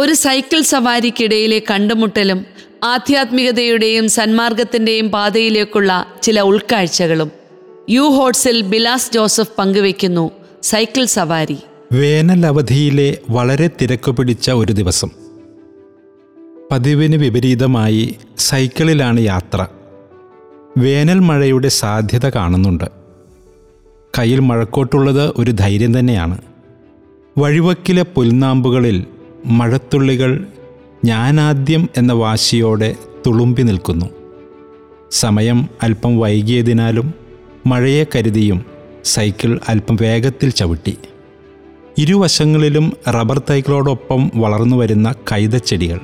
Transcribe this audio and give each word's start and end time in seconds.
ഒരു 0.00 0.12
സൈക്കിൾ 0.12 0.60
സവാരിക്കിടയിലെ 0.60 1.62
കണ്ടുമുട്ടലും 1.70 2.46
ആധ്യാത്മികതയുടെയും 2.84 4.08
സന്മാർഗത്തിന്റെയും 4.08 5.08
പാതയിലേക്കുള്ള 5.08 6.06
ചില 6.22 6.40
ഉൾക്കാഴ്ചകളും 6.40 7.30
യു 7.90 8.00
ഹോട്ട്സിൽ 8.00 8.60
ബിലാസ് 8.60 9.12
ജോസഫ് 9.12 9.50
പങ്കുവെക്കുന്നു 9.58 10.30
സൈക്കിൾ 10.62 11.04
സവാരി. 11.04 11.56
വേനൽ 11.92 12.46
അവധിയിലെ 12.46 13.18
വളരെ 13.30 13.70
തിരക്കു 13.80 14.10
പിടിച്ച 14.10 14.50
ഒരു 14.50 14.72
ദിവസം. 14.72 15.08
പതിവിന് 16.70 17.16
വിപരീതമായി 17.16 18.18
സൈക്കിളിലാണ് 18.38 19.20
യാത്ര. 19.20 19.66
വേനൽ 20.78 21.18
മഴയുടെ 21.18 21.68
സാധ്യത 21.68 22.28
കാണുന്നുണ്ട്. 22.28 22.84
കയ്യിൽ 24.18 24.40
മഴക്കോട്ടുള്ളത് 24.40 25.32
ഒരു 25.36 25.50
ധൈര്യം 25.50 25.98
തന്നെയാണ്. 25.98 26.38
വഴിവക്കിലെ 27.38 28.02
പുൽനാമ്പുകളിൽ 28.02 29.04
മഴത്തുള്ളികൾ 29.46 30.46
ഞാനാദ്യം 31.04 31.88
എന്ന 31.96 32.12
വാശിയോടെ 32.12 32.96
തുളുമ്പി 33.26 33.62
നിൽക്കുന്നു. 33.62 34.06
സമയം 35.10 35.68
അല്പം 35.82 36.18
വൈകിയതിനാലും 36.18 37.14
മഴയെ 37.66 38.04
കരുതിയും 38.04 38.64
സൈക്കിൾ 39.04 39.60
അല്പം 39.68 39.96
വേഗത്തിൽ 40.00 40.50
ചവിട്ടി. 40.50 40.98
ഇരുവശങ്ങളിലും 41.98 42.92
റബ്ബർ 43.08 43.42
തൈകളോടൊപ്പം 43.50 44.30
വളർന്നു 44.34 44.76
വരുന്ന 44.76 45.14
കൈതച്ചെടികൾ. 45.32 46.00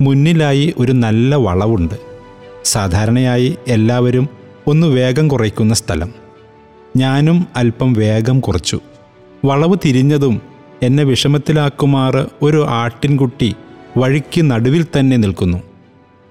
മുന്നിലായി 0.00 0.74
ഒരു 0.78 0.92
നല്ല 0.92 1.34
വളവുണ്ട്. 1.34 1.94
സാധാരണയായി 2.64 3.56
എല്ലാവരും 3.68 4.28
ഒന്ന് 4.66 4.86
വേഗം 4.86 5.28
കുറയ്ക്കുന്ന 5.28 5.74
സ്ഥലം. 5.74 6.14
ഞാനും 6.96 7.46
അല്പം 7.56 7.92
വേഗം 7.92 8.40
കുറച്ചു. 8.40 8.80
വളവ് 9.44 9.76
തിരിഞ്ഞതും 9.84 10.42
എന്നെ 10.82 11.04
വിഷമത്തിലാക്കുമാറ് 11.04 12.26
ഒരു 12.42 12.66
ആട്ടിൻകുട്ടി 12.68 13.54
വഴിക്ക് 13.96 14.50
നടുവിൽ 14.50 14.86
തന്നെ 14.98 15.16
നിൽക്കുന്നു. 15.16 15.62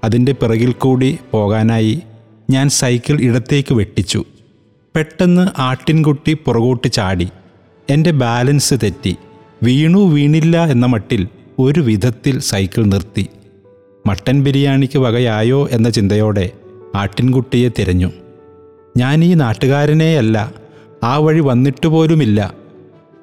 അതിന്റെ 0.04 0.32
പിറകിൽ 0.32 0.72
കൂടി 0.72 1.18
പോകാനായി 1.32 2.02
ഞാൻ 2.50 2.70
സൈക്കിൾ 2.70 3.22
ഇടത്തേക്ക് 3.22 3.74
വെട്ടിച്ചു. 3.74 4.24
പെട്ടെന്ന് 4.96 5.62
ആട്ടിൻകുട്ടി 5.62 6.34
പുറകോട്ട് 6.34 6.92
ചാടി. 6.92 7.30
എന്റെ 7.90 8.12
ബാലൻസ് 8.12 8.74
തെറ്റി. 8.84 9.18
വീണു 9.64 10.00
വീണില്ല 10.00 10.66
എന്ന 10.66 10.86
മട്ടിൽ 10.86 11.28
ഒരു 11.60 11.80
വിധത്തിൽ 11.80 12.40
സൈക്കിൾ 12.40 12.84
നിർത്തി. 12.84 13.28
മട്ടൻ 14.08 14.44
ബിരിയാണിക്ക് 14.44 15.00
വകയായോ 15.00 15.70
എന്ന 15.70 15.90
ചിന്തയോടെ 15.90 16.50
ആട്ടിൻകുട്ടിയെ 16.96 17.70
തിരഞ്ഞു. 17.80 18.12
ഞാൻ 18.98 19.24
ഈ 19.24 19.34
നാട്ടുകാരനെയല്ല. 19.34 20.54
ആ 21.04 21.18
വഴി 21.18 21.40
വന്നിട്ട് 21.40 21.88
പോലുമില്ല 21.88 22.54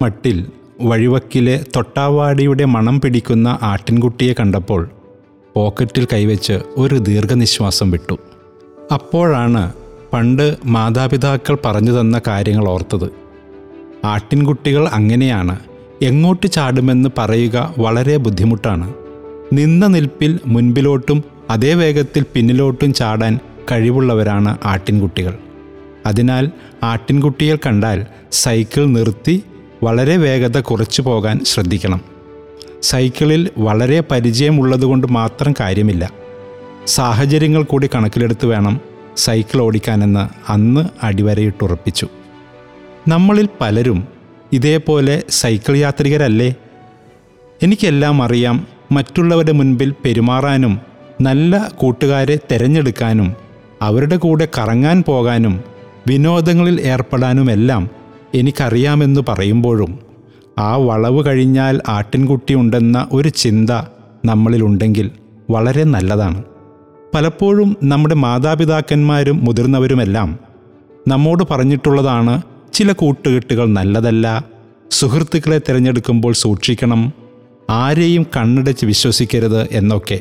മട്ടിൽ 0.03 0.47
വഴിവക്കിലെ 0.81 1.65
തൊട്ടാവാടിയുടെ 1.77 2.65
മണം 2.65 3.01
പിടിക്കുന്ന 3.01 3.59
ആട്ടിൻകുട്ടിയെ 3.63 4.33
കണ്ടപ്പോൾ 4.33 4.91
പോക്കറ്റിൽ 5.55 6.07
കൈവച്ച് 6.13 6.53
ഒരു 6.77 6.95
ദീർഘനിശ്വാസം 6.95 7.91
വിട്ടു. 7.91 8.19
അപ്പോഴാണ് 8.95 9.73
പണ്ട് 10.13 10.57
മാതാപിതാക്കൾ 10.65 11.59
പറഞ്ഞു 11.65 12.01
തന്ന 12.01 12.21
കാര്യങ്ങൾ 12.27 12.69
ഓർത്തത്. 12.69 13.11
ആട്ടിൻകുട്ടികൾ 14.05 14.89
അങ്ങനെയാണ് 14.89 15.59
എങ്ങോട്ട് 16.03 16.47
ചാടുമെന്ന് 16.47 17.09
പറയുക 17.19 17.75
വളരെ 17.79 18.17
ബുദ്ധിമുട്ടാണ്. 18.17 18.95
നിന്ന 19.53 19.87
നിൽപ്പിൽ 19.87 20.41
മുൻപിലോട്ടും 20.47 21.25
അതേ 21.51 21.75
വേഗത്തിൽ 21.75 22.25
പിന്നിലോട്ടും 22.35 22.93
ചാടാൻ 22.93 23.39
കഴിവുള്ളവരാണ് 23.73 24.59
ആട്ടിൻകുട്ടികൾ. 24.65 25.35
അതിനാൽ 26.07 26.51
ആട്ടിൻകുട്ടിയെ 26.83 27.57
കണ്ടാൽ 27.57 28.07
സൈക്കിൾ 28.33 28.87
നിർത്തി 28.87 29.43
വളരെ 29.85 30.17
വേഗത 30.17 30.61
കുറച്ചു 30.61 31.03
പോകാൻ 31.03 31.41
ശ്രദ്ധിക്കണം. 31.45 32.01
സൈക്കിളിൽ 32.83 33.51
വളരെ 33.59 34.03
പരിചയമുള്ളതുകൊണ്ട് 34.11 35.07
മാത്രം 35.07 35.55
കാര്യമില്ല. 35.61 36.13
സാഹചര്യങ്ങൾ 36.87 37.63
കൂടി 37.63 37.91
കണക്കിലെടുത്ത് 37.95 38.47
വേണം 38.47 38.81
സൈക്കിൾ 39.17 39.61
ഓടിക്കാനെന്ന് 39.61 40.53
അന്ന് 40.53 40.85
അടിവരയിട്ടുറപ്പിച്ചു. 41.03 42.07
നമ്മളിൽ 43.09 43.49
പലരും 43.61 44.09
ഇതേപോലെ 44.53 45.23
സൈക്കിൾ 45.31 45.77
യാത്രികരല്ലേ? 45.77 46.55
എനിക്കെല്ലാം 47.63 48.23
അറിയാം 48.23 48.67
മറ്റുള്ളവരുടെ 48.93 49.53
മുൻപിൽ 49.53 49.91
പെരുമാറാനും 50.05 50.81
നല്ല 51.21 51.69
കൂട്ടുകാരെ 51.77 52.39
തിരഞ്ഞെടുക്കാനും 52.53 53.35
അവരുടെ 53.83 54.17
കൂടെ 54.17 54.49
കറങ്ങാൻ 54.59 55.05
പോകാനും 55.07 55.55
വിനോദങ്ങളിൽ 56.07 56.81
ഏർപ്പെടാനുമെല്ലാം 56.81 58.04
എനിക്കറിയാമെന്ന് 58.35 59.21
പറയുമ്പോഴും 59.29 59.99
ആ 60.59 60.77
വളവ് 60.77 61.27
കഴിഞ്ഞാൽ 61.27 61.81
ആട്ടിൻകുട്ടി 61.89 62.55
ഉണ്ടെന്ന 62.55 63.09
ഒരു 63.13 63.29
ചിന്ത 63.29 63.71
നമ്മളിലുണ്ടെങ്കിൽ 64.25 65.11
വളരെ 65.51 65.85
നല്ലതാണ്. 65.85 66.45
പലപ്പോഴും 67.15 67.77
നമ്മുടെ 67.83 68.15
മാതാപിതാക്കന്മാരും 68.15 69.45
മുതിർന്നവരുമെല്ലാം 69.45 70.39
നമ്മോട് 71.09 71.45
പറഞ്ഞിട്ടുള്ളതാണ് 71.51 72.43
ചില 72.73 72.93
കൂട്ടുകെട്ടുകൾ 72.93 73.67
നല്ലതല്ല 73.67 74.45
സുഹൃത്തുക്കളെ 74.91 75.59
തിരഞ്ഞെടുക്കുമ്പോൾ 75.59 76.33
സൂക്ഷിക്കണം 76.33 77.13
ആരെയും 77.71 78.27
കണ്ണടച്ച് 78.37 78.87
വിശ്വസിക്കരുത് 78.87 79.69
എന്നൊക്കെ. 79.73 80.21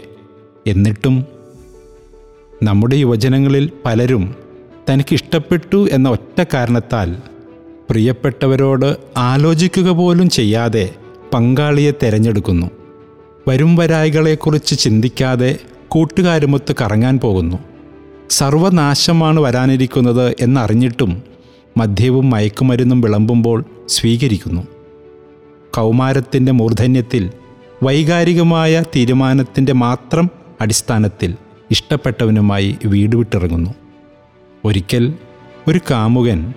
എന്നിട്ടും 0.67 1.25
നമ്മുടെ 2.63 2.95
യുവജനങ്ങളിൽ 2.95 3.71
പലരും 3.85 4.35
തനിക്കിഷ്ടപ്പെട്ടു 4.89 5.89
എന്ന 5.91 6.09
ഒറ്റ 6.09 6.43
കാരണത്താൽ 6.53 7.17
പ്രിയപ്പെട്ടവരോട് 7.93 8.97
ആലോചിക്കുക 9.17 9.89
പോലും 9.89 10.29
ചെയ്യാതെ 10.29 10.95
പങ്കാളിയെ 11.33 11.91
തിരഞ്ഞെടുക്കുന്നു. 11.91 12.67
വരും 13.47 13.75
വരായികളെക്കുറിച്ച് 13.75 14.79
ചിന്തിക്കാതെ 14.79 15.57
കൂട്ടുകാരുമൊത്ത് 15.87 16.75
കറങ്ങാൻ 16.81 17.19
പോകുന്നു. 17.19 17.57
സർവനാശമാണ് 18.29 19.39
വരാനിരിക്കുന്നത് 19.39 20.35
എന്നറിഞ്ഞിട്ടും 20.39 21.21
മദ്യവും 21.77 22.29
മയക്കുമരുന്നും 22.29 23.01
വിളമ്പുമ്പോൾ 23.01 23.65
സ്വീകരിക്കുന്നു. 23.87 24.61
കൗമാരത്തിന്റെ 25.73 26.51
മൂർധന്യത്തിൽ 26.51 27.31
വൈകാരികമായ 27.83 28.83
തീരുമാനത്തിന്റെ 28.95 29.73
മാത്രം 29.73 30.29
അടിസ്ഥാനത്തിൽ 30.61 31.35
ഇഷ്ടപ്പെട്ടവനുമായി 31.71 32.77
വീട് 32.85 33.15
വിട്ടിറങ്ങുന്നു. 33.15 33.69
ഒരിക്കൽ 34.65 35.13
ഒരു 35.67 35.79
കാമുകൻ 35.91 36.53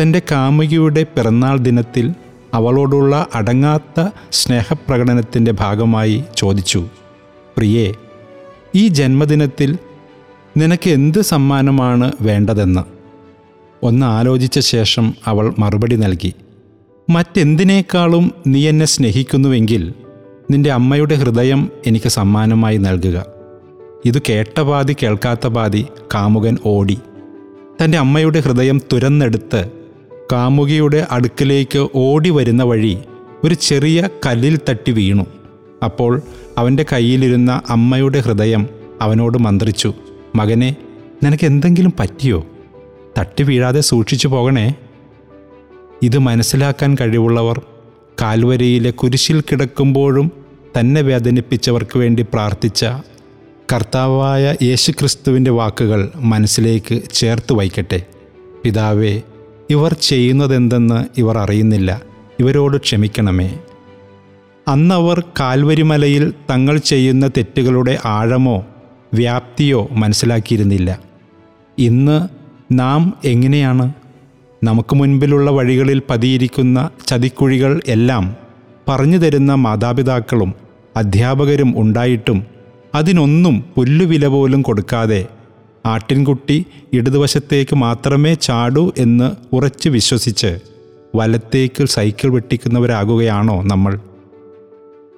തന്റെ 0.00 0.22
കാമുകിയുടെ 0.30 1.02
പിറന്നാൾ 1.02 1.58
ദിനത്തിൽ 1.58 2.14
അവളോടുള്ള 2.54 3.26
അടങ്ങാത്ത 3.34 4.08
സ്നേഹപ്രകടനത്തിന്റെ 4.32 5.50
ഭാഗമായി 5.50 6.24
ചോദിച്ചു 6.36 6.84
പ്രിയേ 7.56 7.94
ഈ 8.74 8.88
ജന്മദിനത്തിൽ 8.88 9.78
നിനക്ക് 10.56 10.90
എന്ത് 10.90 11.20
സമ്മാനമാണ് 11.20 12.12
വേണ്ടതെന്ന്? 12.20 12.80
ഒന്ന് 13.82 14.06
ആലോചിച്ച 14.06 14.58
ശേഷം 14.58 15.14
അവൾ 15.26 15.54
മറുപടി 15.58 15.96
നൽകി 15.96 16.34
മറ്റെന്തിനേക്കാളും 17.10 18.32
നീ 18.46 18.68
എന്നെ 18.68 18.86
സ്നേഹിക്കുന്നുവെങ്കിൽ 18.86 19.94
നിന്റെ 20.50 20.72
അമ്മയുടെ 20.72 21.14
ഹൃദയം 21.14 21.70
എനിക്ക് 21.86 22.08
സമ്മാനമായി 22.08 22.76
നൽകുക. 22.76 23.26
ഇത് 24.04 24.22
കേട്ട 24.28 24.60
പാതി 24.60 24.96
കേൾക്കാത്ത 25.02 25.46
പാതി 25.46 25.86
കാമുകൻ 26.14 26.58
ഓടി 26.64 26.98
തന്റെ 27.82 27.98
അമ്മയുടെ 27.98 28.40
ഹൃദയം 28.40 28.80
തുരന്നെടുത്ത് 28.92 29.77
കാമുകിയുടെ 30.32 31.06
അടുക്കിലേക്ക് 31.10 31.88
ഓടി 31.94 32.30
വരുന്ന 32.30 32.62
വഴി 32.62 32.98
ഒരു 33.44 33.54
ചെറിയ 33.54 34.08
കല്ലിൽ 34.26 34.58
തട്ടി 34.68 34.92
വീണു. 34.92 35.26
അപ്പോൾ 35.84 36.22
അവന്റെ 36.58 36.84
കയ്യിലിരുന്ന 36.92 37.62
അമ്മയുടെ 37.68 38.20
ഹൃദയം 38.20 38.68
അവനോട് 39.00 39.38
മന്ത്രിച്ചു 39.38 39.94
മകനെ 40.34 40.76
നിനക്ക് 41.24 41.46
എന്തെങ്കിലും 41.46 41.92
പറ്റിയോ? 42.00 42.46
തട്ടി 43.18 43.42
വീഴാതെ 43.42 43.80
സൂക്ഷിച്ചു 43.80 44.28
പോകണേ. 44.28 44.74
ഇത് 46.02 46.18
മനസ്സിലാക്കാൻ 46.18 46.96
കഴിവുള്ളവർ 47.00 47.62
കാൽവരിയിലെ 48.22 48.90
കുരിശിൽ 48.90 49.40
കിടക്കുമ്പോഴും 49.40 50.32
തന്നെ 50.78 51.00
വേദനിപ്പിച്ചവർക്ക് 51.00 51.98
വേണ്ടി 51.98 52.22
പ്രാർത്ഥിച്ച 52.22 52.84
കർത്താവായ 53.72 54.56
യേശുക്രിസ്തുവിന്റെ 54.62 55.50
വാക്കുകൾ 55.50 56.10
മനസ്സിലേക്ക് 56.16 57.02
ചേർത്ത് 57.12 57.52
വയ്ക്കട്ടെ. 57.52 58.02
പിതാവേ 58.64 59.22
ഇവർ 59.70 59.92
ചെയ്യുന്നതെന്തെന്ന് 59.92 61.20
ഇവർ 61.20 61.38
അറിയുന്നില്ല. 61.38 62.02
ഇവരോട് 62.40 62.76
ക്ഷമിക്കണമേ. 62.76 63.58
അന്നവർ 64.68 65.24
കാൽവരിമലയിൽ 65.40 66.34
തങ്ങൾ 66.50 66.78
ചെയ്യുന്ന 66.78 67.28
തെറ്റുകളുടെ 67.28 67.98
ആഴമോ 68.04 68.66
വ്യാപ്തിയോ 69.14 69.88
മനസ്സിലാക്കിയിരുന്നില്ല. 69.92 70.98
ഇന്ന് 71.78 72.28
നാം 72.72 73.16
എങ്ങനെയാണ്? 73.24 73.92
നമുക്ക് 74.64 74.96
മുൻപിലുള്ള 74.96 75.50
വഴികളിൽ 75.50 76.02
പതിയിരിക്കുന്ന 76.10 76.90
ചതിക്കുഴികൾ 77.06 77.80
എല്ലാം 77.88 78.36
പറഞ്ഞു 78.88 79.18
തരുന്ന 79.18 79.54
മാതാപിതാക്കളും 79.54 80.54
അധ്യാപകരും 80.96 81.74
ഉണ്ടായിട്ടും 81.76 82.46
അതിനൊന്നും 82.94 83.64
പുല്ലുവില 83.76 84.26
പോലും 84.26 84.62
കൊടുക്കാതെ 84.62 85.26
ആട്ടിൻകുട്ടി 85.88 86.66
ഇടതുവശത്തേക്ക് 86.92 87.76
മാത്രമേ 87.76 88.34
ചാടൂ 88.34 88.92
എന്ന് 88.98 89.28
ഉറച്ച് 89.52 89.88
വിശ്വസിച്ച് 89.88 90.58
വലത്തേക്ക് 91.14 91.84
സൈക്കിൾ 91.84 92.28
വെട്ടിക്കുന്നവരാകുകയാണോ 92.28 93.62
നമ്മൾ? 93.62 93.98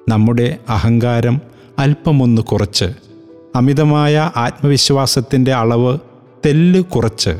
നമ്മുടെ 0.08 0.58
അഹങ്കാരം 0.68 1.40
അല്പമൊന്ന് 1.78 2.42
കുറച്ച് 2.42 2.84
അമിതമായ 3.56 4.30
ആത്മവിശ്വാസത്തിന്റെ 4.36 5.52
അളവ് 5.52 5.98
തെല്ല് 6.46 6.80
കുറച്ച്. 6.80 7.38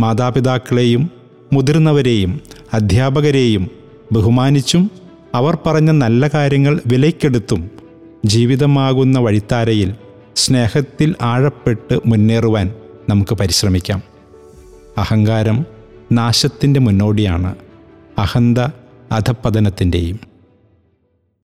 മാതാപിതാക്കളെയും 0.00 1.10
മുതിർന്നവരെയും 1.52 2.40
അധ്യാപകരെയും 2.74 3.70
ബഹുമാനിച്ചും 4.12 4.90
അവർ 5.34 5.58
പറഞ്ഞ 5.66 5.90
നല്ല 5.90 6.28
കാര്യങ്ങൾ 6.34 6.80
വിലയ്ക്കെടുത്തും 6.86 7.70
ജീവിതമാകുന്ന 8.26 9.18
വഴിത്താരയിൽ 9.18 9.94
സ്നേഹത്തിൽ 10.36 11.14
ആഴപ്പെട്ട് 11.22 12.00
മുന്നേറുവാൻ 12.06 12.74
നമുക്ക് 13.08 13.34
പരിശ്രമിക്കാം. 13.34 14.02
അഹങ്കാരം 14.98 15.66
നാശത്തിന്റെ 16.12 16.80
മുന്നോടിയാണ്. 16.80 17.56
അഹന്ത 18.18 18.58
അധപ്പതനത്തിന്റെയും 19.12 20.29